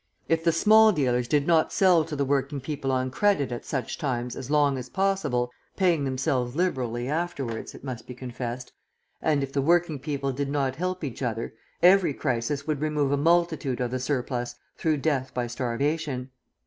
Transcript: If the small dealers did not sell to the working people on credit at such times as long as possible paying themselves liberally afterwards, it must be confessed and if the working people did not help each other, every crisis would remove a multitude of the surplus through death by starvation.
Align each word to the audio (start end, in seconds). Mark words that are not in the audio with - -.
If 0.27 0.43
the 0.43 0.51
small 0.51 0.91
dealers 0.91 1.27
did 1.27 1.45
not 1.45 1.71
sell 1.71 2.03
to 2.05 2.15
the 2.15 2.25
working 2.25 2.59
people 2.59 2.91
on 2.91 3.11
credit 3.11 3.51
at 3.51 3.65
such 3.65 3.99
times 3.99 4.35
as 4.35 4.49
long 4.49 4.79
as 4.79 4.89
possible 4.89 5.51
paying 5.75 6.05
themselves 6.05 6.55
liberally 6.55 7.07
afterwards, 7.07 7.75
it 7.75 7.83
must 7.83 8.07
be 8.07 8.15
confessed 8.15 8.73
and 9.21 9.43
if 9.43 9.53
the 9.53 9.61
working 9.61 9.99
people 9.99 10.31
did 10.31 10.49
not 10.49 10.75
help 10.77 11.03
each 11.03 11.21
other, 11.21 11.53
every 11.83 12.15
crisis 12.15 12.65
would 12.65 12.81
remove 12.81 13.11
a 13.11 13.15
multitude 13.15 13.79
of 13.79 13.91
the 13.91 13.99
surplus 13.99 14.55
through 14.75 14.97
death 14.97 15.35
by 15.35 15.45
starvation. 15.45 16.31